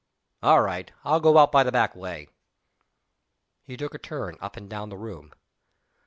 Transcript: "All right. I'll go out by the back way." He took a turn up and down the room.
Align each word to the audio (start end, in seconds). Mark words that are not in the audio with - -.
"All 0.41 0.63
right. 0.63 0.91
I'll 1.03 1.19
go 1.19 1.37
out 1.37 1.51
by 1.51 1.61
the 1.61 1.71
back 1.71 1.95
way." 1.95 2.27
He 3.61 3.77
took 3.77 3.93
a 3.93 3.99
turn 3.99 4.35
up 4.41 4.57
and 4.57 4.67
down 4.67 4.89
the 4.89 4.97
room. 4.97 5.31